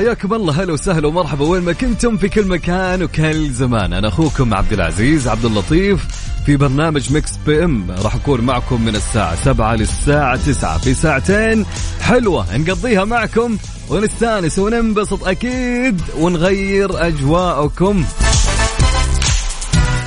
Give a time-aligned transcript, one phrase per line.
[0.00, 1.44] حياكم الله هلا وسهلا ومرحبا.
[1.44, 3.92] وين ما كنتم في كل مكان وكل زمان.
[3.92, 6.06] أنا أخوكم عبد العزيز عبد اللطيف
[6.46, 7.90] في برنامج Mix PM.
[7.90, 11.66] راح أكون معكم من الساعة 7 للساعة 9 في ساعتين
[12.00, 13.56] حلوة نقضيها معكم
[13.88, 18.04] ونستأنس وننبسط أكيد ونغير أجواءكم.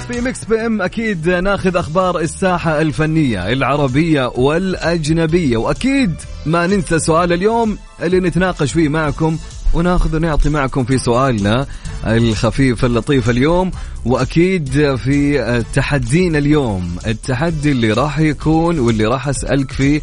[0.07, 5.57] في Mix PM أكيد ناخذ أخبار الساحة الفنية العربية والأجنبية.
[5.57, 9.37] وأكيد ما ننسى سؤال اليوم اللي نتناقش فيه معكم.
[9.73, 11.65] وناخذ ونعطي معكم في سؤالنا
[12.07, 13.71] الخفيف اللطيف اليوم
[14.05, 20.01] وأكيد في تحدينا اليوم التحدي اللي راح يكون واللي راح أسألك فيه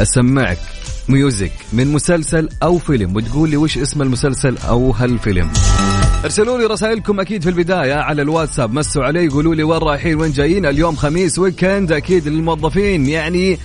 [0.00, 0.58] أسمعك
[1.08, 5.50] music من مسلسل أو فيلم وتقول لي وش اسم المسلسل أو هالفيلم.
[6.24, 10.32] ارسلوا لي رسائلكم أكيد في البداية على الواتساب مسوا علي قولوا لي وين رايحين وين
[10.32, 13.58] جايين اليوم خميس weekend أكيد للموظفين يعني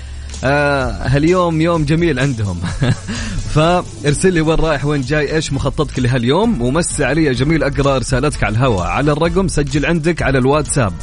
[0.44, 2.60] آه هاليوم يوم جميل عندهم.
[3.56, 8.56] فارسل لي وين رايح وين جاي إيش مخططك لهاليوم؟ ومس علي جميل أقرأ رسالتك على
[8.56, 10.94] الهواء على الرقم سجل عندك على الواتساب.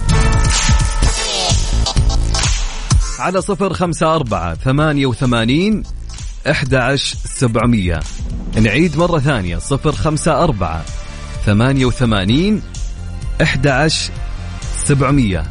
[3.18, 5.82] على صفر خمسة أربعة ثمانية وثمانين
[6.50, 8.00] أحد عشر سبعمية.
[8.60, 9.58] نعيد مرة ثانية.
[9.58, 10.84] صفر خمسة أربعة
[11.46, 12.62] ثمانية وثمانين
[13.42, 14.12] أحد عشر
[14.84, 15.44] سبعمية.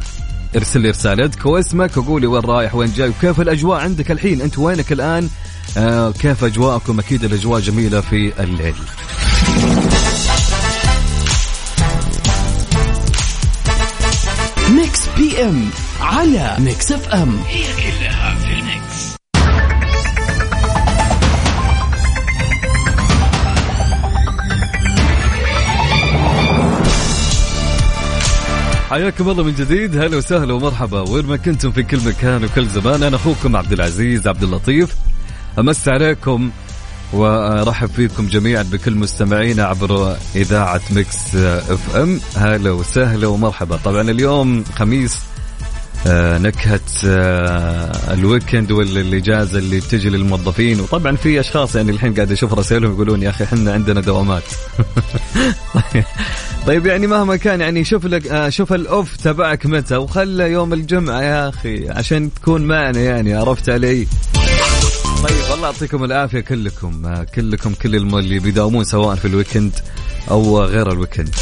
[0.56, 4.40] ارسل لي رسالتك واسمك وقولي وين رايح وين جاي وكيف الأجواء عندك الحين.
[4.40, 5.28] أنت وينك الآن؟
[5.76, 8.74] آه كيف أجواءكم؟ أكيد الأجواء جميلة في الليل.
[14.70, 18.91] Mix PM على Mix FM هي كلها في ال Mix
[28.92, 29.96] حياكم الله من جديد.
[29.96, 31.00] هلا وسهلا ومرحبا.
[31.00, 34.94] وين ما كنتم في كل مكان وكل زمان أنا أخوكم عبد العزيز عبد اللطيف.
[35.58, 36.50] أمسي عليكم
[37.12, 42.20] وأرحب فيكم جميعا بكل مستمعينا عبر إذاعة Mix FM.
[42.36, 43.76] هلا وسهلا ومرحبا.
[43.84, 45.18] طبعا اليوم خميس
[46.06, 50.80] آه، نكهة آه، ال weekend والإجازة اللي بتجي للموظفين.
[50.80, 54.42] وطبعا في أشخاص يعني الحين قاعد أشوف رسائلهم يقولون يا أخي إحنا عندنا دوامات.
[56.66, 60.72] طيب يعني مهما كان يعني شوف لك آه، شوف ال off تبعك متى وخله يوم
[60.72, 64.06] الجمعة يا أخي عشان تكون معنا يعني عرفت علي؟
[65.22, 69.72] طيب الله يعطيكم العافية كلكم كلكم كل اللي بيداومون سواء في ال weekend
[70.30, 71.34] أو غير ال weekend.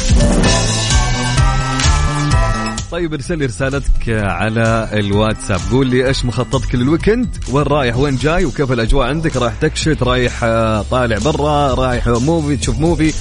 [2.91, 5.59] طيب ارسل لي رسالتك على الواتساب.
[5.71, 10.03] قول لي إيش مخططك لل weekend؟ وين رايح؟ وين جاي؟ وكيف الأجواء عندك؟ رايح تكشت
[10.03, 13.13] رايح آه، طالع برا؟ رايح movie؟ تشوف movie؟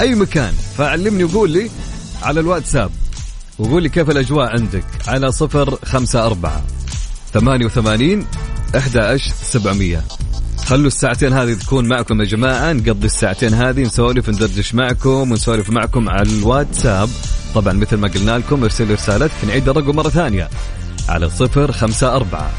[0.00, 0.52] أي مكان.
[0.76, 1.70] فعلمني وقول لي
[2.22, 2.90] على الواتساب.
[3.58, 4.84] وقول لي كيف الأجواء عندك.
[5.08, 6.62] على صفر خمسة أربعة
[7.32, 8.26] ثمانية وثمانين
[8.76, 10.04] أحد عشر سبعمية.
[10.66, 12.72] خلوا الساعتين هذه تكون معكم يا جماعة.
[12.72, 17.08] نقضي الساعتين هذه نسولف ندردش معكم ونسولف معكم على الواتساب.
[17.54, 20.48] طبعا مثل ما قلنا لكم ارسل لي رسالتك نعيد الرقم مرة ثانية.
[21.08, 22.50] على صفر خمسة أربعة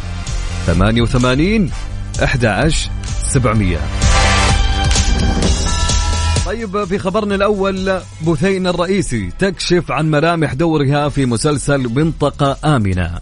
[0.66, 1.72] ثمانية وثمانين
[2.24, 2.90] أحد عشر
[3.34, 3.80] سبعمية.
[6.46, 13.20] طيب في خبرنا الأول بثينة الرئيسي تكشف عن ملامح دورها في مسلسل منطقة آمنة.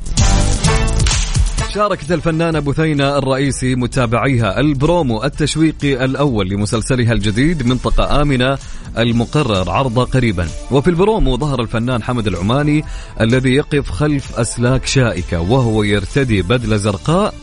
[1.74, 8.58] شاركت الفنانة بثينة الرئيسي متابعيها البرومو التشويقي الأول لمسلسلها الجديد منطقة آمنة
[8.98, 10.48] المقرر عرضه قريبا.
[10.72, 12.84] وفي البرومو ظهر الفنان حمد العماني
[13.22, 17.34] الذي يقف خلف أسلاك شائكة وهو يرتدي بدلة زرقاء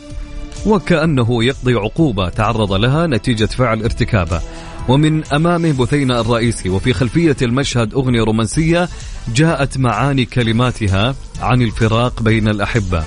[0.65, 4.41] وكأنه يقضي عقوبة تعرض لها نتيجة فعل ارتكابه.
[4.87, 8.89] ومن أمامه بثينة الرئيسي وفي خلفية المشهد أغنية رومانسية
[9.35, 13.03] جاءت معاني كلماتها عن الفراق بين الأحبة.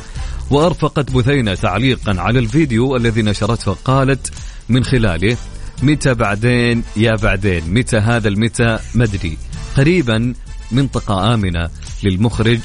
[0.50, 4.32] وأرفقت بثينة تعليقا على الفيديو الذي نشرته قالت
[4.68, 5.36] من خلاله
[5.82, 9.38] متى بعدين؟ يا بعدين متى هذا المتى؟ مدري
[9.76, 10.34] قريبا
[10.72, 11.68] منطقة آمنة
[12.02, 12.60] للمخرج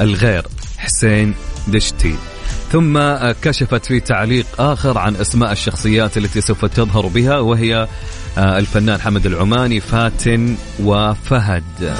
[0.00, 0.46] الغير
[0.78, 1.34] حسين
[1.68, 2.14] دشتي.
[2.72, 2.98] ثم
[3.42, 7.88] كشفت في تعليق آخر عن أسماء الشخصيات التي سوف تظهر بها وهي
[8.38, 11.94] آه، الفنان حمد العماني فاتن وفهد.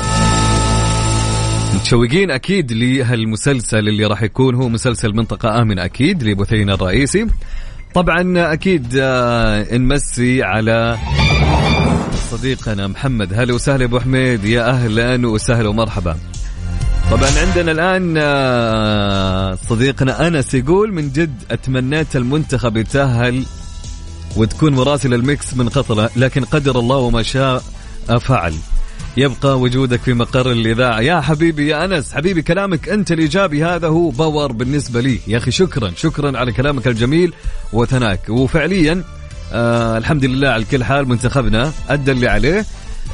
[1.75, 7.27] متشوقين أكيد لهالمسلسل اللي راح يكون هو مسلسل منطقة آمنة أكيد لبثينه الرئيسي.
[7.95, 10.99] طبعا أكيد آه، نمسي على
[12.31, 13.35] صديقنا محمد.
[13.35, 16.17] هلا وسهلا أبو حميد يا أهلا وسهلا ومرحبا.
[17.11, 23.45] طبعا عندنا الآن آه، صديقنا أنس يقول من جد أتمنيت المنتخب يتأهل
[24.37, 27.63] وتكون مراسل ال Mix من قطر لكن قدر الله وما شاء
[28.21, 28.55] فعل.
[29.17, 31.01] يبقى وجودك في مقر الإذاعة.
[31.01, 35.19] يا حبيبي يا أنس حبيبي كلامك أنت الإيجابي هذا هو power بالنسبة لي.
[35.27, 37.33] يا أخي شكرا شكرا على كلامك الجميل
[37.73, 39.05] وثناك وفعليا
[39.53, 42.67] آه الحمد لله على كل حال منتخبنا أدى اللي عليه.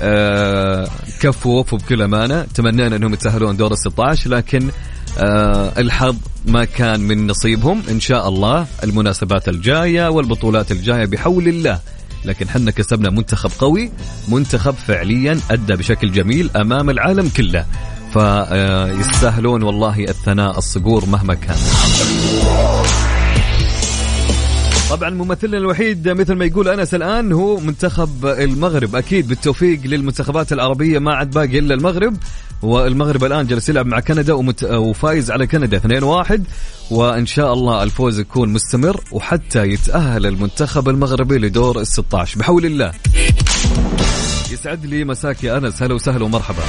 [0.03, 0.89] آه
[1.21, 2.43] كفوا ووفوا بكل أمانة.
[2.55, 4.69] تمنينا أنهم يتأهلون دور ال 16 لكن
[5.19, 6.17] آه الحظ
[6.47, 7.83] ما كان من نصيبهم.
[7.91, 11.79] إن شاء الله المناسبات الجاية والبطولات الجاية بحول الله.
[12.25, 13.91] لكن حنا كسبنا منتخب قوي
[14.29, 17.67] منتخب فعليا أدى بشكل جميل أمام العالم كله.
[18.13, 21.57] فيستاهلون والله الثناء الصقور مهما كان.
[24.91, 28.97] طبعا ممثلنا الوحيد مثل ما يقول أنس الآن هو منتخب المغرب.
[28.97, 32.17] أكيد بالتوفيق للمنتخبات العربية ما عاد باقي إلا المغرب.
[32.63, 34.65] والمغرب الآن جالس يلعب مع كندا ومت...
[34.65, 35.81] وفايز على كندا
[36.25, 36.41] 2-1
[36.91, 42.93] وإن شاء الله الفوز يكون مستمر وحتى يتأهل المنتخب المغربي لدور ال 16 بحول الله.
[44.53, 45.83] يسعد لي مساك يا أنس.
[45.83, 46.63] هلا وسهلا ومرحبا.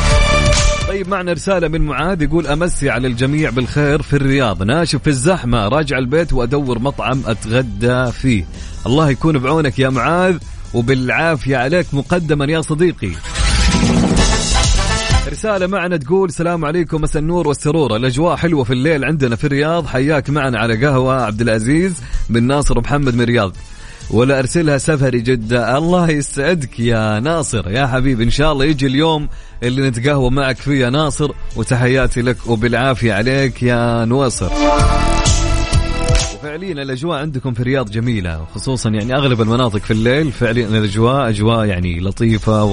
[0.88, 4.63] طيب معنا رسالة من معاذ يقول أمسي على الجميع بالخير في الرياض.
[4.63, 8.45] ناشف في الزحمة راجع البيت وأدور مطعم أتغدى فيه.
[8.86, 10.38] الله يكون بعونك يا معاذ
[10.74, 13.12] وبالعافية عليك مقدما يا صديقي.
[15.29, 17.95] رسالة معنا تقول السلام عليكم مساء النور والسرور.
[17.95, 19.85] الأجواء حلوة في الليل عندنا في الرياض.
[19.85, 23.55] حياك معنا على قهوة عبد العزيز بن ناصر ومحمد من الرياض.
[24.11, 27.71] ولا أرسلها سفري جدة الله يسعدك يا ناصر.
[27.71, 29.27] يا حبيبي إن شاء الله يجي اليوم
[29.63, 34.51] اللي نتقهوى معك فيه يا ناصر وتحياتي لك وبالعافية عليك يا نواصر.
[36.35, 41.65] وفعليا الأجواء عندكم في الرياض جميلة خصوصا يعني أغلب المناطق في الليل فعليا الأجواء أجواء
[41.65, 42.63] يعني لطيفة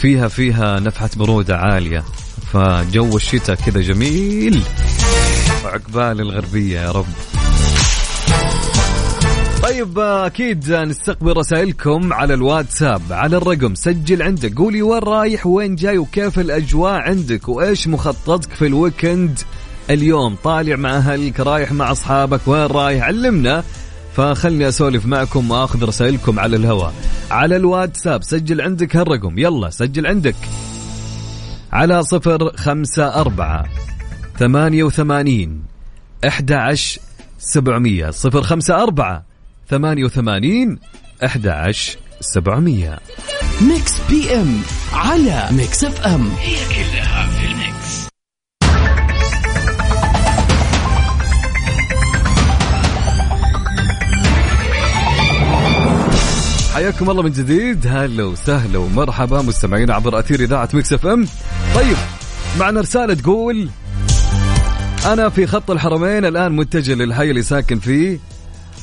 [0.00, 2.04] وفيها فيها نفحة برودة عالية.
[2.52, 4.62] فجو الشتاء كذا جميل.
[5.64, 7.06] وعقبال الغربية يا رب.
[9.62, 13.02] طيب أكيد نستقبل رسائلكم على الواتساب.
[13.10, 14.54] على الرقم سجل عندك.
[14.58, 19.38] قولي وين رايح وين جاي وكيف الأجواء عندك وإيش مخططك في الويكند.
[19.90, 23.64] اليوم طالع مع أهلك رايح مع أصحابك وين رايح؟ علمنا
[24.16, 26.94] فخلني أسولف معكم وأخذ رسائلكم على الهواء
[27.30, 29.38] على الواتساب سجل عندك هالرقم.
[29.38, 30.36] يلا سجل عندك.
[31.72, 33.64] على صفر خمسة أربعة
[34.38, 35.62] ثمانية وثمانين
[36.28, 37.00] أحد عشر
[37.38, 38.10] سبعمية.
[38.10, 39.24] صفر خمسة أربعة
[39.68, 40.78] ثمانية وثمانين
[41.24, 42.98] أحد عشر سبعمية.
[43.60, 44.60] Mix PM
[44.92, 47.19] على Mix FM هي كلها
[56.74, 57.86] حياكم الله من جديد.
[57.86, 61.26] هلا وسهلا ومرحبا مستمعين عبر أثير إذاعة Mix FM.
[61.74, 61.96] طيب
[62.58, 63.68] معنا رسالة تقول
[65.06, 68.18] أنا في خط الحرمين الآن متجه للحي اللي ساكن فيه.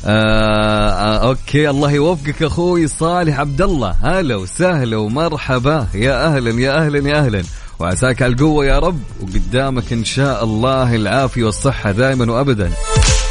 [0.05, 5.87] آه آه okay الله يوفقك أخوي صالح عبد الله هلا وسهلا ومرحبا.
[5.93, 7.43] يا أهلا يا أهلا يا أهلا.
[7.79, 12.71] وعساك على القوة يا رب وقدامك إن شاء الله العافية والصحة دائما وابدا.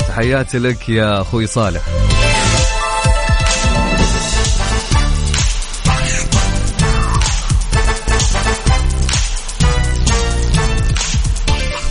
[0.08, 1.82] تحياتي لك يا أخوي صالح.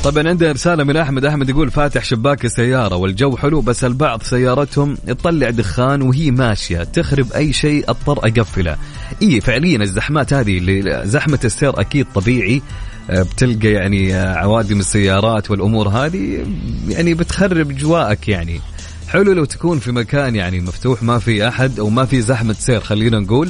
[0.06, 1.26] طبعا عندنا رسالة من أحمد.
[1.26, 6.84] أحمد يقول فاتح شباك السيارة والجو حلو بس البعض سيارتهم تطلع دخان وهي ماشية.
[6.84, 8.78] تخرب أي شيء أضطر أقفله.
[9.22, 12.62] إيه فعليا الزحمات هذه اللي زحمة السير أكيد طبيعي.
[13.10, 16.46] آه، بتلقى يعني آه، عوادم السيارات والأمور هذه
[16.88, 18.60] يعني بتخرب جواءك يعني.
[19.08, 22.80] حلو لو تكون في مكان يعني مفتوح ما في أحد أو ما في زحمة سير
[22.80, 23.50] خلينا نقول.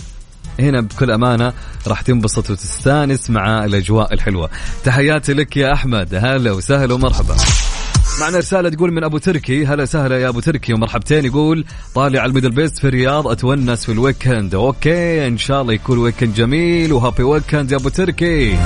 [0.60, 1.54] هنا بكل أمانة
[1.88, 4.50] راح تنبسط وتستانس مع الأجواء الحلوة.
[4.84, 6.16] تحياتي لك يا أحمد.
[6.16, 7.36] هلا وسهلا ومرحبا.
[8.22, 9.66] معنا رسالة تقول من أبو تركي.
[9.66, 10.74] هلا سهلا يا أبو تركي.
[10.74, 13.28] ومرحبتين يقول طالع ال MDLBEAST في الرياض.
[13.28, 14.56] أتونس في ال weekend.
[14.56, 16.94] okay إن شاء الله يكون weekend جميل.
[16.94, 18.58] و happy weekend يا أبو تركي.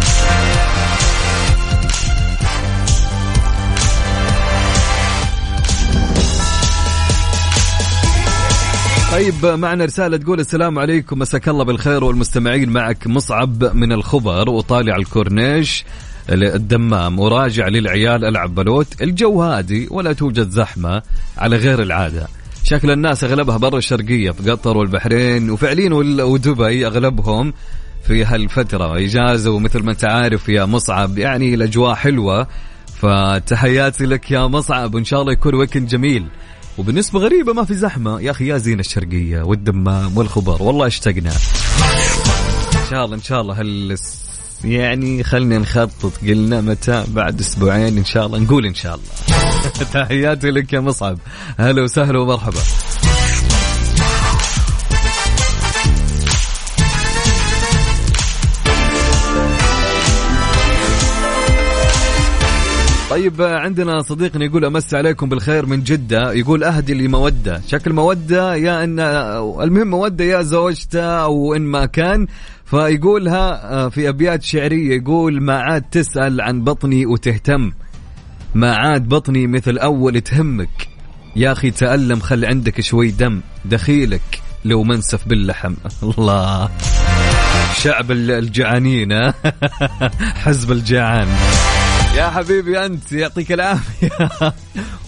[9.19, 14.95] طيب معنا رسالة تقول السلام عليكم مساك الله بالخير والمستمعين معك مصعب من الخبر وطالع
[14.95, 15.85] كورنيش
[16.29, 21.01] الدمام وراجع للعيال ألعب بلوت الجو هادي ولا توجد زحمة
[21.37, 22.27] على غير العادة.
[22.63, 27.53] شكل الناس أغلبها برا الشرقية في قطر والبحرين وفعليا ودبي أغلبهم
[28.07, 28.97] في هالفترة.
[28.97, 32.47] إجازة ومثل ما أنت عارف يا مصعب يعني الأجواء حلوة
[33.01, 36.25] فتحياتي لك يا مصعب وإن شاء الله يكون weekend جميل.
[36.79, 38.21] وبالنسبة غريبة ما في زحمة.
[38.21, 40.63] يا أخي يا زين الشرقية والدمام والخبر.
[40.63, 41.29] والله اشتقنا.
[41.29, 43.97] إن شاء الله إن شاء الله هل
[44.63, 46.11] يعني خلينا نخطط.
[46.21, 48.39] قلنا متى؟ بعد أسبوعين إن شاء الله.
[48.39, 49.07] نقول إن شاء الله.
[49.93, 51.17] تحياتي لك يا مصعب.
[51.57, 52.59] هلا وسهلا ومرحبا.
[63.09, 67.61] طيب عندنا صديقنا يقول أمس عليكم بالخير من جدة يقول أهدي لي مودة.
[67.67, 68.99] شكل مودة يا إن
[69.61, 72.27] المهم مودة يا زوجته أو إن ما كان.
[72.65, 77.71] فيقولها في أبيات شعرية يقول ما عاد تسأل عن بطني وتهتم
[78.55, 80.87] ما عاد بطني مثل أول تهمك.
[81.35, 85.73] يا أخي تألم خل عندك شوي دم دخيلك لو منسف باللحم.
[86.03, 86.69] الله.
[87.75, 89.31] شعب الجعانين
[90.43, 91.27] حزب الجعان.
[92.19, 94.09] يا حبيبي أنت يعطيك العافية.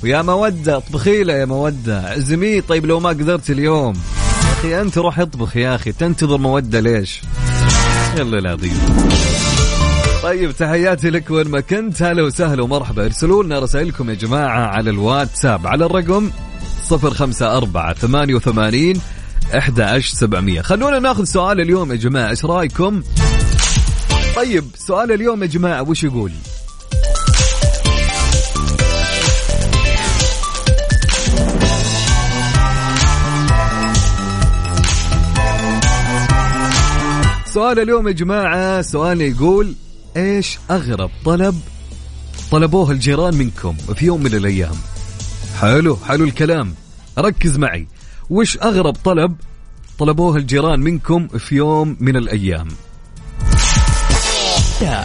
[0.04, 2.08] ويا مودة اطبخي له يا مودة.
[2.08, 3.94] اعزميه طيب لو ما قدرت اليوم.
[3.96, 5.92] يا أخي أنت روح اطبخ يا أخي.
[5.92, 7.22] تنتظر مودة ليش؟
[8.18, 8.80] يلا العظيم
[10.24, 12.04] طيب تحياتي لك وين ما كنت.
[12.04, 13.06] هلا وسهلا ومرحبا.
[13.06, 15.68] ارسلوا لنا رسائلكم يا جماعة على الواتساب.
[15.68, 16.32] على الرقم
[16.92, 19.02] 054 88
[19.54, 22.30] 11700 خلونا ناخذ سؤال اليوم يا جماعة.
[22.30, 23.04] إيش رأيكم؟
[24.36, 26.32] طيب سؤال اليوم يا جماعة وش يقول؟
[37.54, 39.76] سؤال اليوم يا جماعة سؤال يقول
[40.18, 41.60] إيش أغرب طلب
[42.52, 44.76] طلبوه الجيران منكم في يوم من الأيام؟
[45.62, 46.76] حلو حلو الكلام.
[47.18, 47.88] ركز معي.
[48.30, 49.36] وش أغرب طلب
[50.00, 52.68] طلبوه الجيران منكم في يوم من الأيام؟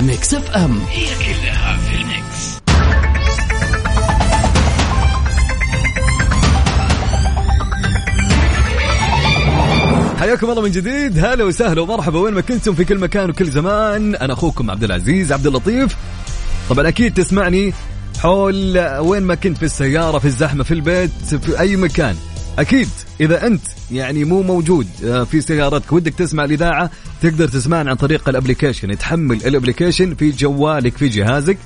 [0.01, 0.79] Mix FM.
[0.89, 1.36] هي كلها
[10.27, 11.19] حياكم الله من جديد.
[11.19, 12.19] هلا وسهلا ومرحبا.
[12.19, 14.15] وين ما كنتم في كل مكان وكل زمان.
[14.15, 15.97] أنا أخوكم عبد العزيز عبد اللطيف.
[16.71, 17.73] طبعا أكيد تسمعني
[18.19, 22.17] حول وين ما كنت في السيارة في الزحمة في البيت في أي مكان.
[22.59, 22.89] أكيد
[23.21, 26.91] إذا أنت يعني مو موجود آه، في سيارتك ودك تسمع الإذاعة
[27.23, 31.59] تقدر تسمعنا عن طريق ال application تحمل ال application في جوالك في جهازك.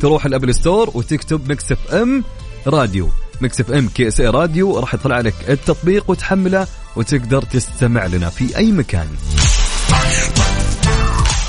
[0.00, 2.24] تروح ال Apple Store وتكتب Mix FM
[2.66, 3.08] Radio.
[3.40, 9.06] Mix FM KSA Radio راح يطلع لك التطبيق وتحمله وتقدر تستمع لنا في أي مكان.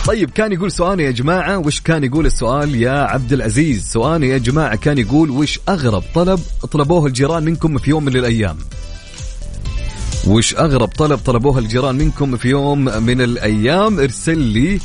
[0.06, 4.38] طيب كان يقول سؤالي يا جماعة وش كان يقول السؤال يا عبد العزيز؟ سؤالي يا
[4.38, 6.40] جماعة كان يقول وش أغرب طلب
[6.72, 8.58] طلبوه الجيران منكم في يوم من الأيام؟
[10.28, 14.80] وش أغرب طلب طلبوه الجيران منكم في يوم من الأيام؟ ارسل لي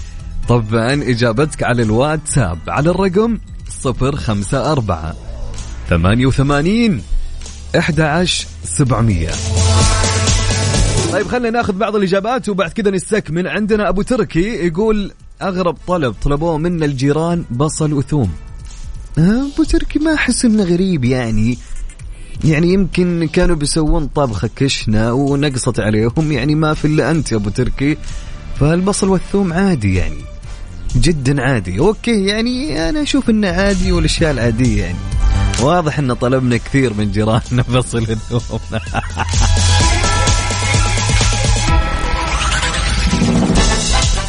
[0.48, 3.38] طبعا إجابتك على الواتساب على الرقم
[3.86, 5.14] 054
[5.90, 7.02] 88
[7.74, 9.30] 11700
[11.16, 16.58] طيب خلينا ناخذ بعض الإجابات وبعد كذا نستكمل عندنا أبو تركي يقول أغرب طلب طلبوه
[16.58, 18.30] منا الجيران بصل وثوم.
[19.18, 21.58] آه، أبو تركي ما أحس إنه غريب يعني.
[22.44, 27.50] يعني يمكن كانوا بيسوون طبخه كشنة ونقصت عليهم يعني ما في إلا أنت يا أبو
[27.50, 27.96] تركي.
[28.60, 30.20] فالبصل والثوم عادي يعني
[30.96, 31.78] جدا عادي.
[31.78, 34.98] أوكي يعني أنا أشوف إنه عادي والأشياء العادية يعني.
[35.60, 38.60] واضح إن طلبنا كثير من جيراننا بصل وثوم.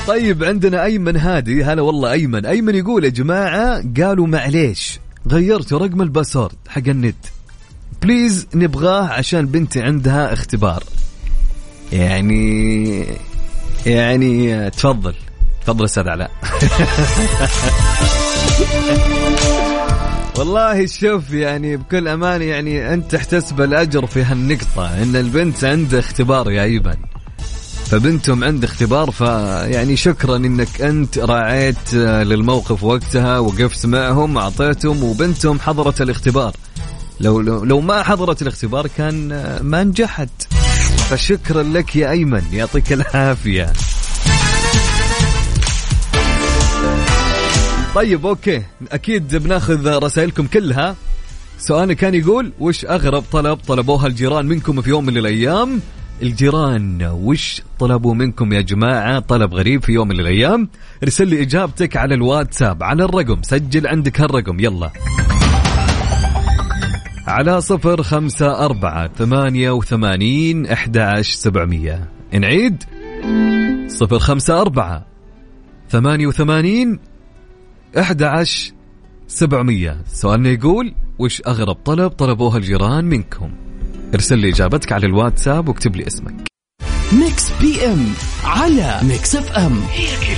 [0.07, 1.63] طيب عندنا أيمن هادي.
[1.63, 2.45] هلا والله أيمن.
[2.45, 7.15] أيمن يقول يا جماعة قالوا معليش غيرت رقم ال password حق ال net.
[8.01, 10.83] please نبغاه عشان بنتي عندها اختبار.
[11.93, 13.05] يعني
[13.85, 15.13] يعني تفضل.
[15.65, 16.31] تفضل أستاذ علاء.
[20.37, 26.51] والله شوف يعني بكل امانه يعني أنت تحتسب الأجر في هالنقطة إن البنت عندها اختبار
[26.51, 27.16] يا أيمن.
[27.91, 36.01] فبنتهم عند اختبار فيعني شكرا إنك أنت راعيت للموقف وقتها وقفت معهم أعطيتهم وبنتهم حضرت
[36.01, 36.55] الاختبار.
[37.19, 39.27] لو لو, لو ما حضرت الاختبار كان
[39.61, 40.29] ما نجحت.
[41.09, 43.73] فشكرا لك يا أيمن يعطيك العافية.
[47.95, 50.95] طيب أوكي أكيد بناخذ رسائلكم كلها.
[51.59, 55.81] سؤالنا كان يقول وش أغرب طلب طلبوها الجيران منكم في يوم من الأيام؟
[56.21, 60.69] الجيران وش طلبوا منكم يا جماعة؟ طلب غريب في يوم من الأيام.
[61.03, 64.91] ارسل لي إجابتك على الواتساب على الرقم سجل عندك هالرقم يلا.
[67.27, 72.09] على صفر خمسة أربعة ثمانية وثمانين أحد سبعمية.
[72.33, 72.83] نعيد؟
[73.87, 75.05] صفر خمسة أربعة
[75.89, 76.99] ثمانية وثمانين
[77.99, 78.45] أحد
[79.27, 79.97] سبعمية.
[80.07, 83.66] سؤالنا يقول وش أغرب طلب طلبوها الجيران منكم؟
[84.13, 86.35] ارسل لي إجابتك على الواتساب واكتب لي اسمك.
[87.13, 88.07] Mix PM
[88.43, 89.79] على Mix FM.
[89.91, 90.36] هي كلها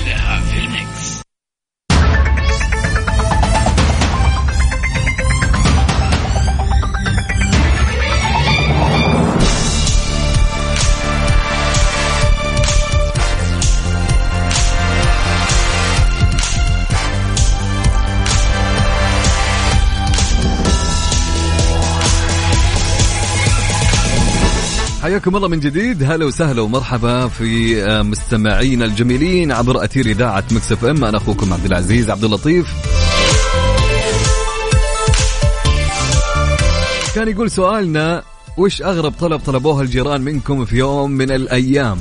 [25.10, 26.04] حياكم الله من جديد.
[26.04, 31.04] هلا وسهلا ومرحبا في آه، مستمعينا الجميلين عبر أثير إذاعة Mix FM.
[31.04, 32.68] أنا أخوكم عبد العزيز عبد اللطيف.
[37.16, 38.24] كان يقول سؤالنا
[38.58, 41.98] وش أغرب طلب طلبوه الجيران منكم في يوم من الأيام؟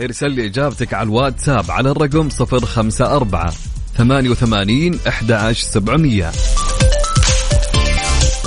[0.00, 3.50] ارسل لي إجابتك على الواتساب على الرقم 054
[3.96, 6.30] 88 11700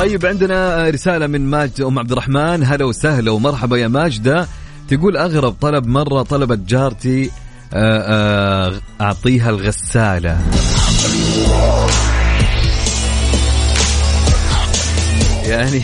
[0.02, 2.64] طيب عندنا رسالة من ماجدة أم عبد الرحمن.
[2.64, 4.48] هلا وسهلا ومرحبا يا ماجدة
[4.88, 7.32] تقول أغرب طلب مرة طلبت جارتي
[7.74, 8.00] آه،
[8.68, 10.42] آه، أعطيها الغسالة.
[15.44, 15.82] يعني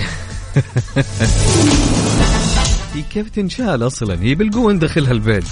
[2.93, 5.45] هي كيف تنشال أصلا؟ هي بالقوة ندخلها البيت.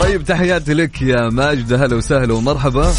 [0.00, 2.92] طيب تحياتي لك يا ماجدة هلا وسهلا ومرحبا.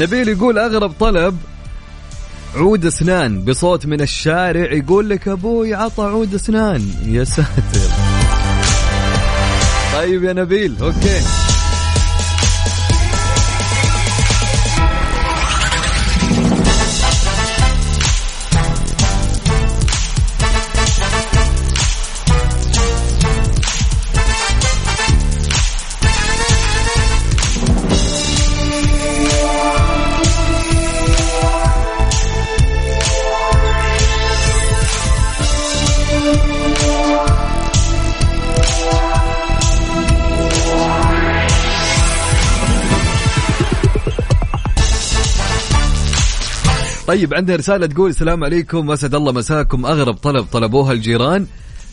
[0.00, 1.38] نبيل يقول أغرب طلب
[2.56, 6.90] عود أسنان بصوت من الشارع يقول لك أبوي عطى عود أسنان.
[7.06, 7.90] يا ساتر.
[9.94, 11.45] طيب يا نبيل أوكي.
[47.06, 49.86] طيب عندنا رسالة تقول السلام عليكم أسعد الله مساكم.
[49.86, 51.46] أغرب طلب طلبوها الجيران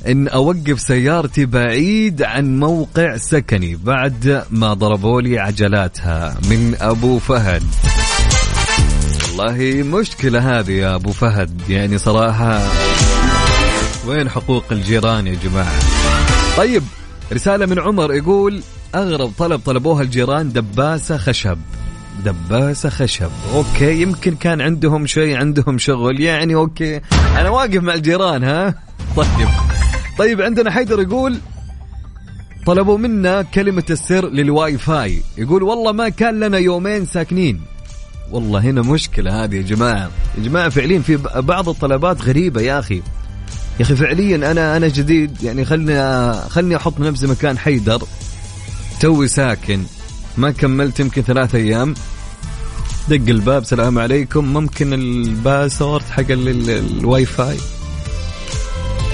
[0.07, 7.63] إن أوقف سيارتي بعيد عن موقع سكني بعد ما ضربوا لي عجلاتها من أبو فهد.
[9.37, 12.61] والله مشكلة هذه يا أبو فهد يعني صراحة.
[14.07, 15.79] وين حقوق الجيران يا جماعة؟
[16.57, 16.83] طيب
[17.33, 18.61] رسالة من عمر يقول
[18.95, 21.57] أغرب طلب طلبوها الجيران دباسة خشب.
[22.25, 23.29] دباسة خشب.
[23.53, 26.19] okay يمكن كان عندهم شيء عندهم شغل.
[26.19, 27.01] يعني okay
[27.37, 28.75] أنا واقف مع الجيران ها؟
[29.15, 29.49] طيب.
[30.17, 31.37] طيب عندنا حيدر يقول
[32.65, 37.61] طلبوا منا كلمة السر للواي فاي يقول والله ما كان لنا يومين ساكنين.
[38.31, 40.09] والله هنا مشكلة هذه يا جماعة.
[40.37, 42.95] يا جماعة فعليا في بعض الطلبات غريبة يا أخي.
[43.79, 45.43] يا أخي فعليا أنا أنا جديد.
[45.43, 48.03] يعني خلني خلني أحط نفسي مكان حيدر.
[48.99, 49.83] توي ساكن.
[50.37, 51.93] ما كملت يمكن ثلاث أيام.
[53.09, 54.45] دق الباب سلام عليكم.
[54.53, 56.69] ممكن ال password حق ال- ال-
[56.99, 57.57] الواي فاي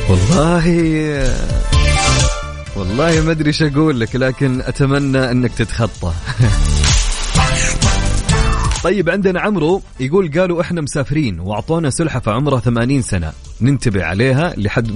[0.10, 0.66] والله
[2.76, 6.14] والله ما أدري إيش أقول لك لكن أتمنى إنك تتخطى.
[8.84, 13.32] طيب عندنا عمرو يقول قالوا إحنا مسافرين وأعطونا سلحفه عمرها 80 سنة.
[13.62, 14.92] ننتبه عليها لحد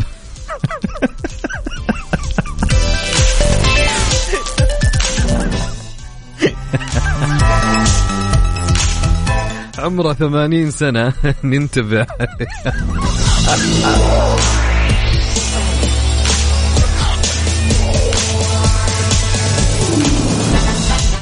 [9.84, 11.14] عمره ثمانين سنة.
[11.44, 12.08] ننتبه.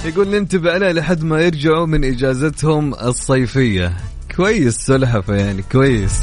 [0.06, 3.94] يقول ننتبه عليه لحد ما يرجعوا من إجازتهم الصيفية.
[4.36, 6.20] كويس سلحفة يعني كويس.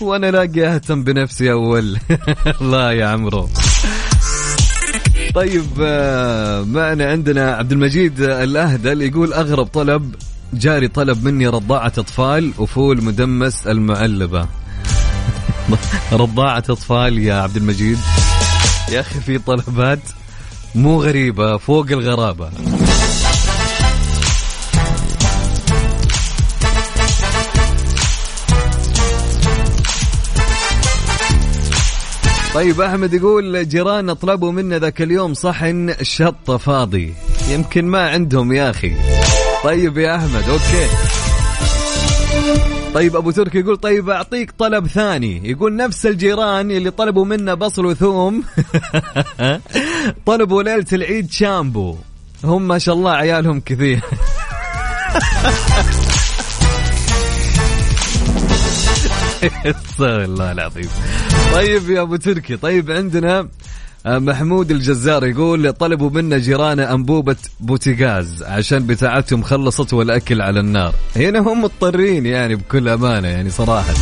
[0.00, 1.98] وأنا لاقي اهتم بنفسي أول.
[2.60, 3.48] الله يا عمرو.
[5.34, 10.14] طيب آه، معنا عندنا عبد المجيد الأهدل يقول أغرب طلب
[10.52, 14.46] جاري طلب مني رضاعة أطفال وفول مدمس المعلبة.
[16.12, 17.98] رضاعة أطفال يا عبد المجيد
[18.92, 20.00] يا أخي في طلبات
[20.74, 22.50] مو غريبة فوق الغرابة.
[32.60, 37.14] طيب أحمد يقول جيراننا طلبوا منا ذاك اليوم صحن شطه فاضي.
[37.50, 38.92] يمكن ما عندهم يا أخي.
[39.64, 40.86] طيب يا أحمد أوكي.
[42.94, 45.50] طيب أبو تركي يقول طيب أعطيك طلب ثاني.
[45.50, 48.44] يقول نفس الجيران اللي طلبوا منا بصل وثوم.
[50.26, 51.96] طلبوا ليلة العيد شامبو.
[52.44, 54.00] هم ما شاء الله عيالهم كثير.
[59.42, 60.88] استغفر الله العظيم
[61.52, 63.48] طيب يا أبو تركي طيب عندنا
[64.06, 70.94] آه، محمود الجزار يقول طلبوا منا جيرانه أنبوبة بوتيغاز عشان بتاعتهم خلصت والأكل على النار.
[71.16, 73.94] هنا هم مضطرين يعني بكل أمانة يعني صراحة.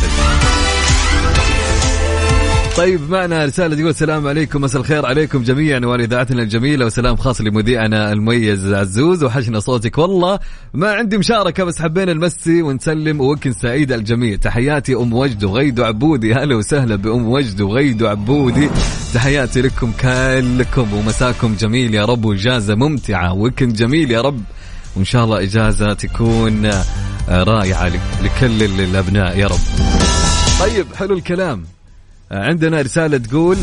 [2.79, 8.11] طيب معنا رسالة تقول السلام عليكم مساء الخير عليكم جميعا والإذاعتنا الجميلة وسلام خاص لمذيعنا
[8.13, 10.39] المميز عزوز وحشنا صوتك والله
[10.73, 14.35] ما عندي مشاركة بس حبينا نمسي ونسلم وكن سعيد الجميع.
[14.35, 18.69] تحياتي أم وجد وغيد عبودي هلا وسهلا بأم وجد وغيد عبودي
[19.13, 24.41] تحياتي لكم كلكم ومساكم جميل يا رب وإجازة ممتعة وكن جميل يا رب
[24.95, 27.91] وإن شاء الله إجازة تكون آه، رائعة
[28.23, 29.59] لكل الأبناء يا رب.
[30.59, 31.78] طيب حلو الكلام.
[32.31, 33.57] عندنا رسالة تقول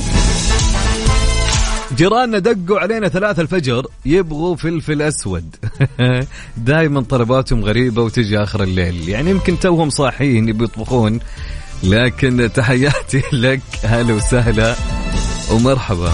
[1.97, 5.57] جيراننا دقوا علينا ثلاثة الفجر يبغوا فلفل أسود.
[6.57, 9.09] دائما طلباتهم غريبة وتجي آخر الليل.
[9.09, 11.21] يعني يمكن توهم صاحيين يطبخون
[11.83, 14.75] لكن تحياتي لك هلا وسهلا
[15.51, 16.13] ومرحبا.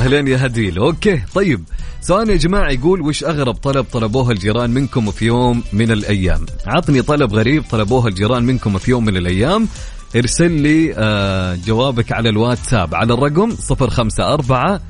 [0.00, 0.78] أهلين يا هديل.
[0.78, 1.64] أوكي طيب.
[2.00, 7.02] سؤال يا جماعة يقول وش أغرب طلب طلبوه الجيران منكم في يوم من الأيام؟ عطني
[7.02, 9.68] طلب غريب طلبوه الجيران منكم في يوم من الأيام.
[10.16, 12.94] ارسل لي آه جوابك على الواتساب.
[12.94, 14.80] على الرقم 054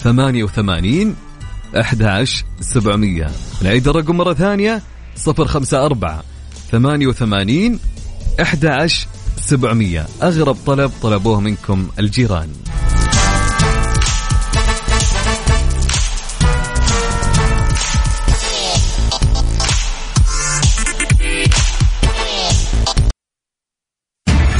[0.00, 1.16] 88
[1.80, 3.30] 11 700
[3.62, 4.82] نعيد الرقم مرة ثانية.
[5.26, 6.22] 054
[6.70, 7.78] 88
[8.40, 9.06] 11
[9.40, 12.48] 700 أغرب طلب طلبوه منكم الجيران.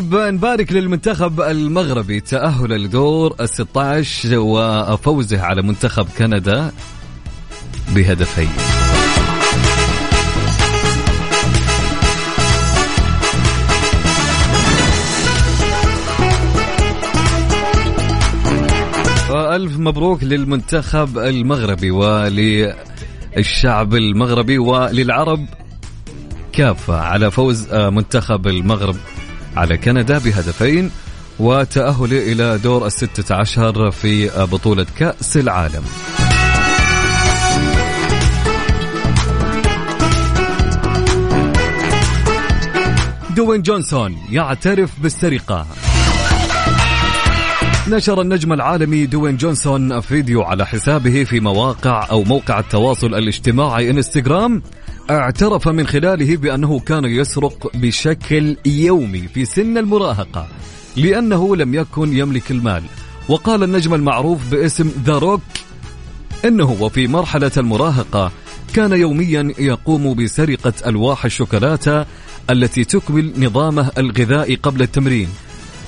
[0.00, 2.20] طيب نبارك للمنتخب المغربي.
[2.20, 6.72] تأهل لدور ال 16 وفوزه على منتخب كندا
[7.94, 8.48] بهدفين.
[19.30, 22.74] ألف مبروك للمنتخب المغربي وللشعب
[23.94, 25.46] المغربي وللعرب.
[26.52, 28.96] كافة على فوز آه، منتخب المغرب.
[29.56, 30.90] على كندا بهدفين
[31.38, 35.84] وتأهله إلى دور الستة عشر في بطولة كأس العالم.
[43.36, 45.66] دوين جونسون يعترف بالسرقة.
[47.88, 54.62] نشر النجم العالمي دوين جونسون فيديو على حسابه في مواقع أو موقع التواصل الاجتماعي انستغرام
[55.10, 60.48] اعترف من خلاله بأنه كان يسرق بشكل يومي في سن المراهقة
[60.96, 62.82] لأنه لم يكن يملك المال.
[63.28, 65.40] وقال النجم المعروف باسم ذا روك
[66.44, 68.32] إنه وفي مرحلة المراهقة
[68.74, 72.06] كان يوميا يقوم بسرقة ألواح الشوكولاتة
[72.50, 75.28] التي تكمل نظامه الغذائي قبل التمرين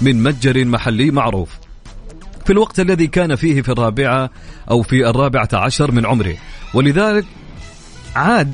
[0.01, 1.49] من متجر محلي معروف.
[2.45, 4.31] في الوقت الذي كان فيه في الرابعة
[4.71, 6.35] أو في الرابعة عشر من عمره.
[6.75, 7.25] ولذلك
[8.17, 8.53] عاد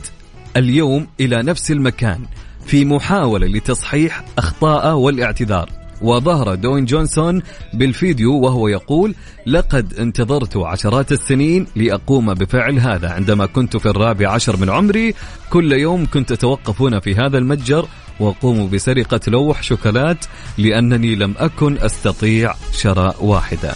[0.57, 2.21] اليوم إلى نفس المكان
[2.67, 5.71] في محاولة لتصحيح أخطاءه والاعتذار.
[6.03, 7.43] وظهر دوين جونسون
[7.75, 9.15] بالفيديو وهو يقول
[9.47, 13.09] لقد انتظرت عشرات السنين لأقوم بفعل هذا.
[13.09, 15.15] عندما كنت في الرابع عشر من عمري
[15.51, 17.89] كل يوم كنت أتوقف هنا في هذا المتجر
[18.21, 20.25] وأقوم بسرقة لوح شوكولات
[20.59, 23.75] لأنني لم أكن أستطيع شراء واحدة.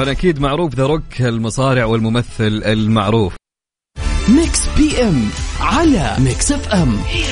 [0.00, 3.34] طبعا أكيد معروف ذا روك المصارع والممثل المعروف.
[4.28, 5.28] Mix PM
[5.60, 6.96] على ميكس إف إم.
[7.06, 7.24] هي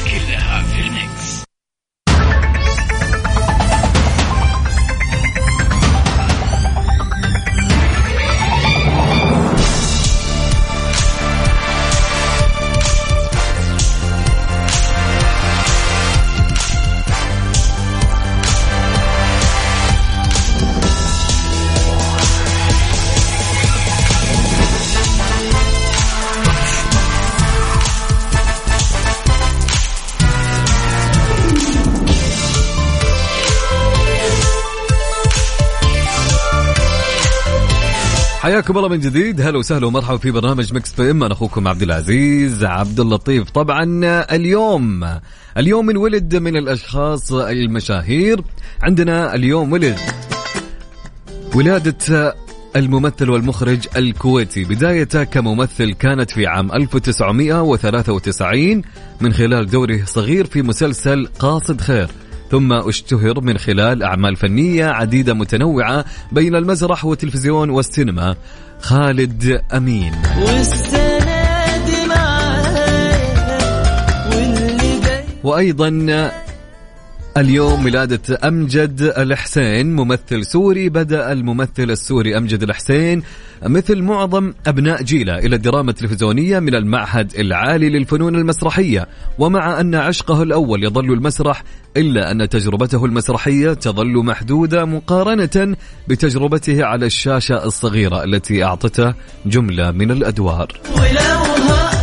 [38.48, 39.40] حياكم الله من جديد.
[39.40, 41.24] هلا وسهلا ومرحبا في برنامج Mix PM.
[41.24, 43.50] أنا أخوكم عبد العزيز عبد اللطيف.
[43.50, 43.84] طبعا
[44.34, 45.04] اليوم
[45.58, 48.40] اليوم انولد من الأشخاص المشاهير.
[48.82, 49.98] عندنا اليوم ولد
[51.54, 52.34] ولادة
[52.76, 54.64] الممثل والمخرج الكويتي.
[54.64, 58.82] بدايته كممثل كانت في عام 1993
[59.20, 62.08] من خلال دوره صغير في مسلسل قاصد خير.
[62.50, 68.36] ثم اشتهر من خلال أعمال فنية عديدة متنوعة بين المسرح والتلفزيون والسينما.
[68.80, 70.12] خالد أمين.
[75.44, 75.88] وأيضا
[77.40, 83.22] اليوم ولادة أمجد الحسين ممثل سوري بدأ الممثل السوري أمجد الحسين
[83.62, 89.08] مثل معظم أبناء جيله إلى الدراما التلفزيونية من المعهد العالي للفنون المسرحية.
[89.38, 91.64] ومع أن عشقه الأول يظل المسرح
[91.96, 95.76] إلا أن تجربته المسرحية تظل محدودة مقارنة
[96.08, 99.14] بتجربته على الشاشة الصغيرة التي أعطته
[99.46, 100.72] جملة من الأدوار.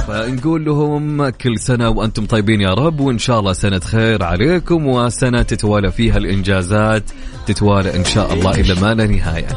[0.08, 5.42] فنقول لهم كل سنة وأنتم طيبين يا رب وإن شاء الله سنة خير عليكم وسنة
[5.42, 7.04] تتوالى فيها الإنجازات
[7.48, 9.48] تتوالى إن شاء الله إلى ما لا نهاية.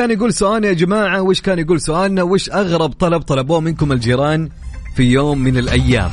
[0.00, 4.48] كان يقول سؤالنا يا جماعة؟ وش كان يقول سؤالنا؟ وش أغرب طلب طلبوه منكم الجيران
[4.96, 6.10] في يوم من الأيام؟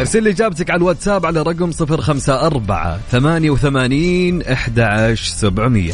[0.00, 5.92] ارسل لي إجابتك على الواتساب على رقم 054 88 11700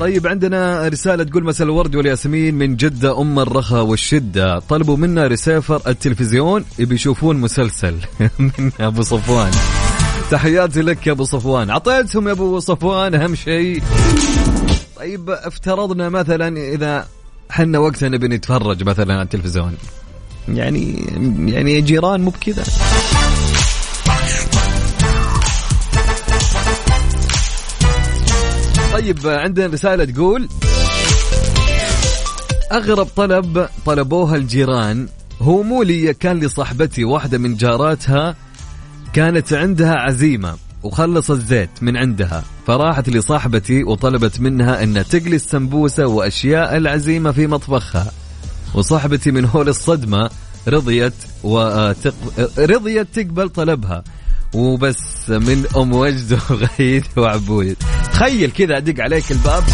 [0.00, 4.58] طيب عندنا رسالة تقول مساء الورد والياسمين من جدة أم الرخاء والشدة.
[4.58, 7.94] طلبوا منا ريسيفر التلفزيون يبي يشوفون مسلسل.
[8.38, 9.50] من أبو صفوان.
[10.30, 11.70] تحياتي لك يا أبو صفوان.
[11.70, 13.82] عطيتهم يا أبو صفوان أهم شيء.
[14.96, 17.06] طيب افترضنا مثلا إذا
[17.50, 19.76] حنا وقتها نبي نتفرج مثلا على التلفزيون.
[20.48, 21.04] يعني
[21.46, 22.64] يعني جيران مو بكذا.
[28.92, 30.48] طيب عندنا رسالة تقول
[32.72, 35.08] أغرب طلب طلبوها الجيران
[35.42, 38.36] هو مو لي كان لصاحبتي واحدة من جاراتها
[39.16, 46.76] كانت عندها عزيمة وخلص الزيت من عندها فراحت لصاحبتي وطلبت منها أن تقلي السمبوسة وأشياء
[46.76, 48.12] العزيمة في مطبخها.
[48.74, 50.30] وصاحبتي من هول الصدمة
[50.68, 52.14] رضيت وتق...
[52.58, 54.04] رضيت تقبل طلبها.
[54.54, 57.76] وبس من أم وجد وغيث وعبود.
[58.12, 59.64] تخيل كذا أدق عليك الباب.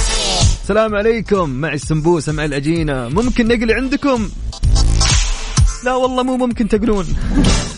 [0.63, 1.51] السلام عليكم.
[1.51, 3.09] مع السمبوسة مع العجينة.
[3.09, 4.29] ممكن نقلي عندكم؟
[5.85, 7.07] لا والله مو ممكن تقلون.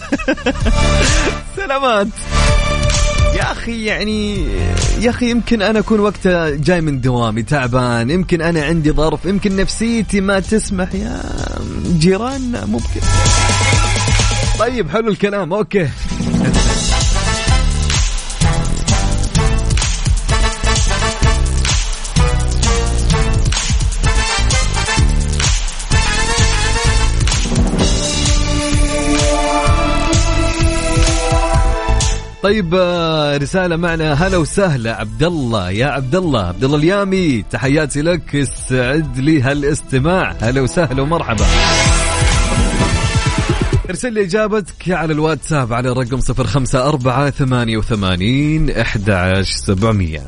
[1.56, 2.08] سلامات.
[3.36, 4.46] يا أخي يعني
[5.00, 9.56] يا أخي يمكن أنا أكون وقتها جاي من دوامي تعبان يمكن أنا عندي ظرف يمكن
[9.56, 11.22] نفسيتي ما تسمح يا
[11.98, 13.00] جيراننا ممكن.
[14.58, 15.88] طيب حلو الكلام أوكي.
[32.44, 34.12] طيب آه، رسالة معنا.
[34.12, 38.36] هلا وسهلا عبد الله يا عبد الله عبد الله اليامي تحياتي لك.
[38.36, 40.34] استعد لي هالاستماع.
[40.40, 41.44] هلا وسهلا ومرحبا.
[43.90, 50.20] ارسل لي إجابتك على الواتساب على الرقم 054 88 11700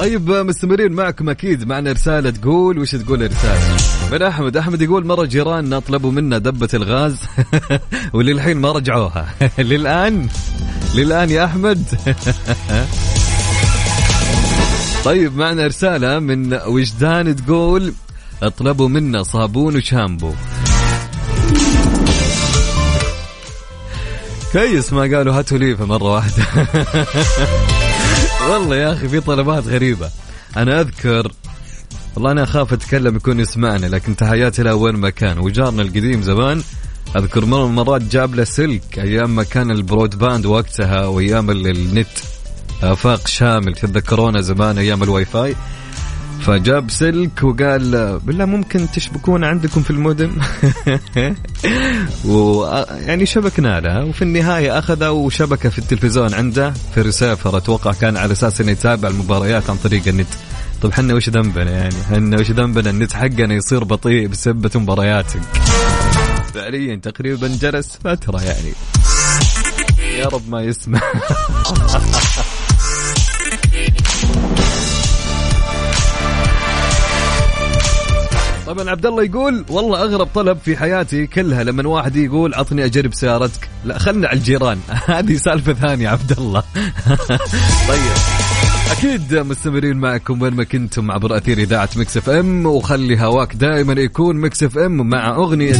[0.00, 3.76] طيب مستمرين معكم أكيد معنا رسالة تقول وش تقول الرساله
[4.12, 7.18] من أحمد أحمد يقول مرة جيراننا طلبوا منا دبة الغاز
[8.14, 9.34] وللحين ما رجعوها.
[9.58, 10.28] للآن؟
[10.94, 11.84] للآن يا أحمد؟
[15.04, 17.92] طيب معنا رسالة من وجدان تقول
[18.42, 20.32] أطلبوا منا صابون وشامبو.
[24.52, 26.44] كويس ما قالوا هاتوا ليفه مره واحدة.
[28.50, 30.10] والله يا أخي في طلبات غريبة.
[30.56, 31.32] أنا أذكر
[32.14, 35.38] والله أنا أخاف أتكلم يكون يسمعنا لكن تحياتي له وين ما كان.
[35.38, 36.62] وجارنا القديم زمان
[37.16, 41.66] أذكر مرة من المرات جاب له سلك أيام ما كان ال broadband وقتها وأيام ال-
[41.66, 42.06] النت
[42.82, 45.56] افاق شامل تتذكرونا زمان أيام الواي فاي.
[46.40, 50.30] فجاب سلك وقال بالله ممكن تشبكون عندكم في المودم
[52.24, 58.32] ويعني شبكنا له وفي النهاية أخذه وشبكه في التلفزيون عنده في ريسيفر أتوقع كان على
[58.32, 60.28] أساس إنه يتابع المباريات عن طريق النت.
[60.82, 65.40] طب حنا وش ذنبنا يعني؟ حنا وش ذنبنا؟ النت حقنا يصير بطيء بسبة مبارياتك.
[66.54, 68.72] فعليا تقريبا جلس فترة يعني.
[70.18, 71.00] يا رب ما يسمع.
[78.70, 83.14] طبعا عبد الله يقول والله أغرب طلب في حياتي كلها لما واحد يقول عطني أجرب
[83.14, 83.68] سيارتك.
[83.84, 84.78] لا خلنا على الجيران.
[85.06, 86.60] هذه سالفة ثانية عبد الله
[87.88, 88.16] طيب.
[88.90, 94.36] أكيد مستمرين معكم وين ما كنتم عبر أثير إذاعة Mix FM وخلي هواك دائما يكون
[94.36, 95.74] Mix FM مع أغنية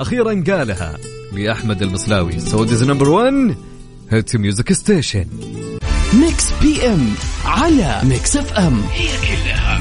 [0.00, 0.96] أخيرا قالها
[1.32, 3.56] لأحمد المصلاوي Saudi's number 1
[4.10, 5.26] hit music station
[6.14, 7.08] Mix PM
[7.44, 8.82] على Mix FM.
[8.92, 9.71] هي كلها.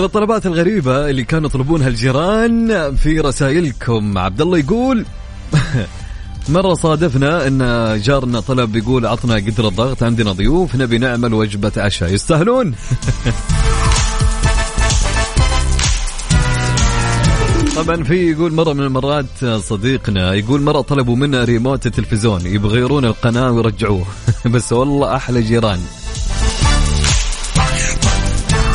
[0.00, 4.18] من الطلبات الغريبة اللي كانوا يطلبونها الجيران في رسائلكم.
[4.18, 5.04] عبد الله يقول
[6.48, 7.58] مرة صادفنا إن
[8.02, 12.12] جارنا طلب يقول عطنا قدر الضغط عندنا ضيوف نبي نعمل وجبة عشاء.
[12.12, 12.74] يستاهلون.
[17.76, 23.04] طبعا في يقول مرة من المرات صديقنا يقول مرة طلبوا منا ريموت التلفزيون يبغى يغيرون
[23.04, 24.06] القناة ويرجعوه.
[24.54, 25.80] بس والله أحلى جيران.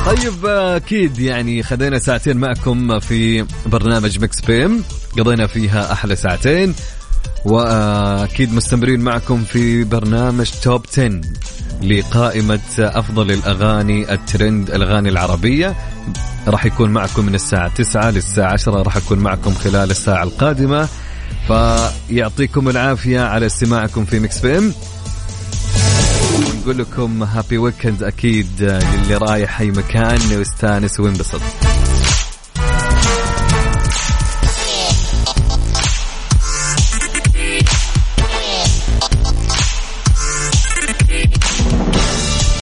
[0.06, 4.84] طيب أكيد يعني خذينا ساعتين معكم في برنامج Mix PM
[5.18, 6.76] قضينا فيها أحلى ساعتين
[7.46, 11.22] وأكيد مستمرين معكم في برنامج Top 10
[11.82, 15.76] لقائمة أفضل الأغاني الترند الأغاني العربية.
[16.48, 20.88] راح يكون معكم من الساعة 9 للساعة 10 راح اكون معكم خلال الساعة القادمة.
[21.48, 24.74] فيعطيكم العافية على استماعكم في Mix PM
[26.66, 31.42] نقول لكم هابي ويكند أكيد للي رايح أي مكان ويستانس وينبسط